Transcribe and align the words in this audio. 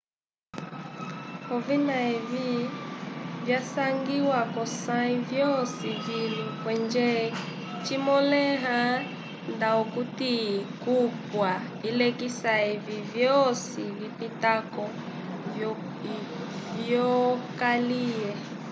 ovina 1.55 1.95
evi 2.15 2.49
vyasangiwa 3.45 4.39
kosay 4.55 5.11
yosi 5.41 5.89
vilu 6.05 6.45
kenje 6.63 7.09
cimoleya 7.85 8.79
ndakuti 9.53 10.33
kupwa 10.83 11.51
ilekisa 11.89 12.51
evi 12.73 12.97
vyosi 13.11 13.83
vipitako 13.99 14.83
vyokalye 16.83 18.29